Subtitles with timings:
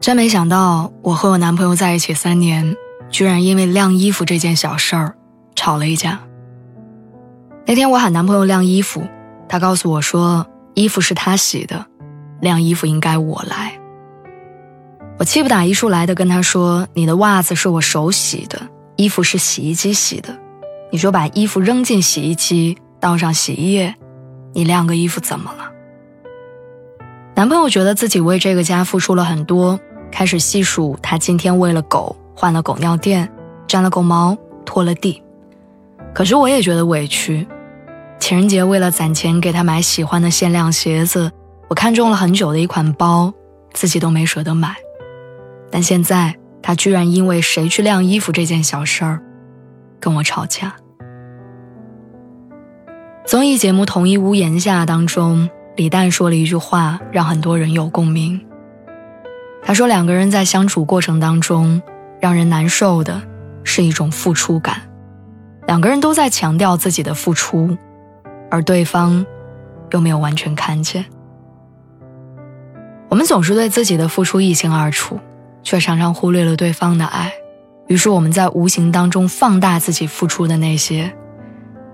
[0.00, 2.74] 真没想到，我和我男朋友在一起三年，
[3.10, 5.14] 居然因为晾衣服这件小事儿
[5.54, 6.18] 吵了一架。
[7.66, 9.02] 那天我喊男朋友晾衣服，
[9.46, 11.84] 他告诉我说衣服是他洗的，
[12.40, 13.78] 晾衣服应该我来。
[15.18, 18.58] 我气不打一处来的跟他说：“你的袜子是我手洗的，
[18.96, 20.34] 衣服是洗衣机洗的，
[20.90, 23.94] 你说把衣服扔进洗衣机，倒上洗衣液，
[24.54, 25.70] 你晾个衣服怎么了？”
[27.36, 29.78] 男朋友觉得自己为这个家付出了很多。
[30.10, 33.30] 开始细数他今天喂了狗，换了狗尿垫，
[33.66, 35.22] 沾了狗毛，拖了地。
[36.12, 37.46] 可是我也觉得委屈。
[38.18, 41.30] 情人节为了攒钱给他买喜欢的限量鞋子，
[41.68, 43.32] 我看中了很久的一款包，
[43.72, 44.74] 自己都没舍得买。
[45.70, 49.22] 但现在他居然因为谁去晾衣服这件小事儿，
[49.98, 50.74] 跟我吵架。
[53.24, 58.40] 综艺节目《同一屋檐下》当中，李诞说了一句话，让很多人有共鸣。
[59.62, 61.80] 他说：“两个人在相处过程当中，
[62.20, 63.22] 让人难受的
[63.62, 64.80] 是一种付出感。
[65.66, 67.76] 两个人都在强调自己的付出，
[68.50, 69.24] 而对方
[69.92, 71.04] 又没有完全看见。
[73.08, 75.20] 我们总是对自己的付出一清二楚，
[75.62, 77.32] 却常常忽略了对方的爱。
[77.86, 81.12] 于是我们在无形当中放大自己付出的那些，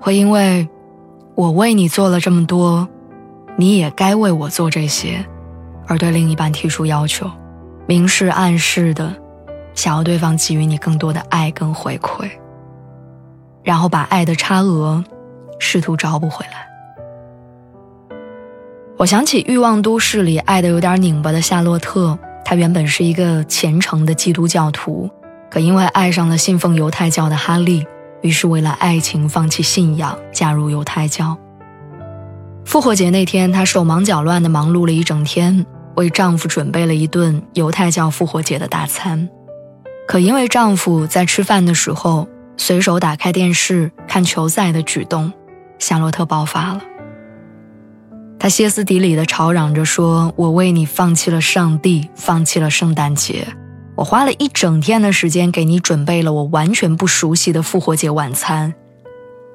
[0.00, 0.68] 会因为
[1.34, 2.88] 我为你做了这么多，
[3.56, 5.26] 你也该为我做这些，
[5.86, 7.28] 而对另一半提出要求。”
[7.88, 9.16] 明示暗示的，
[9.72, 12.28] 想要对方给予你更多的爱跟回馈，
[13.64, 15.02] 然后把爱的差额
[15.58, 16.68] 试图找补回来。
[18.98, 25.08] 我想起《欲望都市》里爱的有点拧巴的夏洛特，他原本是一个虔诚的基督教徒，
[25.50, 27.86] 可因为爱上了信奉犹太教的哈利，
[28.20, 31.34] 于是为了爱情放弃信仰，加入犹太教。
[32.66, 35.64] 复活节那天，她手忙脚乱地忙碌了一整天。
[35.98, 39.28] 为丈夫准备了一顿犹太教复活节的大餐，
[40.06, 45.32] 可因为丈夫在吃饭的时候随手打开电视看球赛的举动，
[45.80, 46.80] 夏洛特爆发了。
[48.38, 53.48] 她歇斯底里地吵嚷着说：“我为你放弃了上帝，放弃了圣诞节，
[53.96, 58.72] 我花了一整天的时间给你准备了我完全不熟悉的复活节晚餐，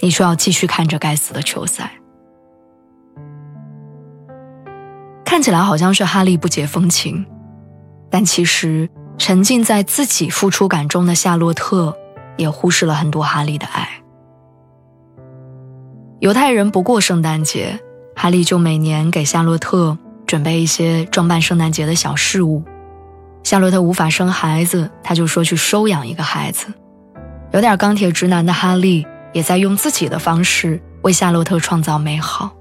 [0.00, 1.92] 你却要继续看着该死的球赛。”
[5.34, 7.26] 看起来好像是哈利不解风情，
[8.08, 11.92] 但其实沉浸在自己付出感中的夏洛特，
[12.36, 13.88] 也忽视了很多哈利的爱。
[16.20, 17.80] 犹太人不过圣诞节，
[18.14, 22.62] 哈利就每年给夏洛特准备一些装扮圣诞节的小事物。
[23.42, 26.68] 夏洛特无法生孩子，他就说去收养一个孩子。
[27.50, 32.52] 有点钢铁直男的哈利，也在用自己的方式为夏洛特创造美好。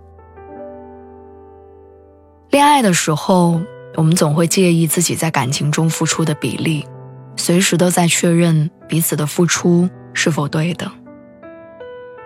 [2.53, 3.59] 恋爱的时候，
[3.95, 6.85] 我们总会介意自己在感情中付出的比例，
[7.35, 10.87] 随时都在确认彼此的付出是否对等。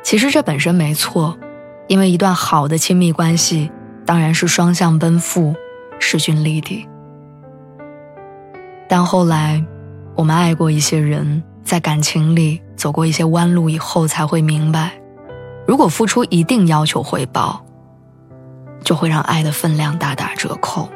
[0.03, 1.39] 其实这本身没错，
[1.87, 3.71] 因为一段好的亲密关系
[4.05, 5.55] 当然是双向奔赴，
[5.97, 6.85] 势均力敌。
[8.89, 9.63] 但后来，
[10.13, 14.91] 我们爱过一些人，在感情里走过一些弯路以后，才会明白，
[15.65, 17.63] 如果付出一定要求回报。
[18.83, 20.89] 就会让爱的分量大打折扣。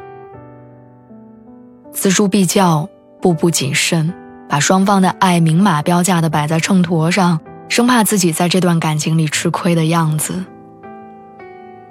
[1.94, 2.88] 锱铢必较，
[3.22, 4.14] 步步谨慎，
[4.48, 10.46] 把双方的爱明码标价的摆在秤砣上，生怕自己在这段感情里吃亏的样子，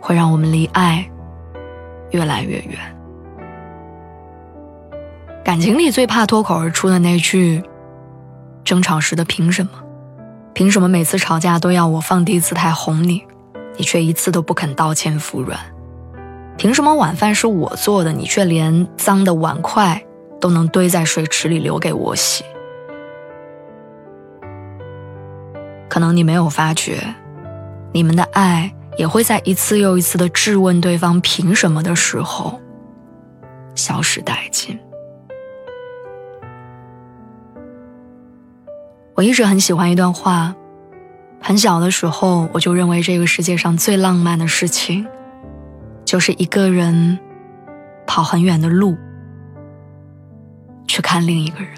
[0.01, 1.09] 会让我们离爱
[2.11, 2.79] 越来越远。
[5.45, 7.63] 感情里最怕脱口而出的那句
[8.65, 9.71] ：“争吵时的凭什么？
[10.55, 13.23] 凭什么每次吵架都要我放低姿态哄你，
[13.77, 15.59] 你却一次都不肯道歉服软？”
[16.61, 20.05] 凭什么晚饭是我做的，你却连脏的碗筷
[20.39, 22.45] 都能堆在水池里留给我洗？
[25.89, 27.15] 可能你没有发觉，
[27.95, 32.61] 你们的爱也会在一次又一次的质问对方凭什么的时候
[33.75, 34.79] 消失殆尽。
[39.15, 40.55] 我一直很喜欢一段话，
[41.41, 45.07] 很小的时候我就认为这个世界上最浪漫的事情。
[46.11, 47.21] 就是一个人
[48.05, 48.99] 跑很远的路
[50.89, 51.71] 去看另一个人。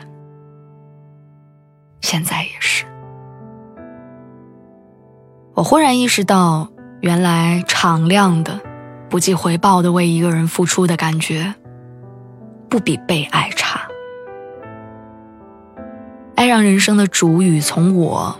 [2.00, 2.86] 现在也是。
[5.52, 6.66] 我忽然意识到，
[7.02, 8.58] 原来敞亮的、
[9.10, 11.54] 不计回报的为一个人付出的感觉，
[12.70, 13.82] 不比被爱差。
[16.36, 18.34] 爱让人生的主语从我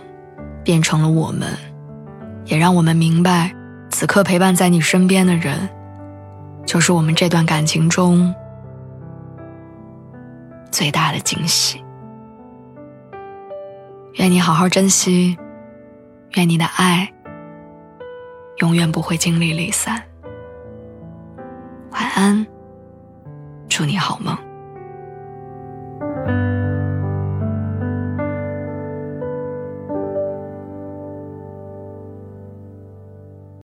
[0.63, 1.49] 变成了我们，
[2.45, 3.53] 也让我们明白，
[3.91, 5.69] 此刻陪伴在你身边的人，
[6.65, 8.33] 就是我们这段感情中
[10.71, 11.83] 最大的惊喜。
[14.15, 15.37] 愿你好好珍惜。
[16.35, 17.13] 愿你的爱
[18.57, 20.01] 永远不会经历离散。
[21.91, 22.47] 晚安，
[23.69, 24.35] 祝你好梦。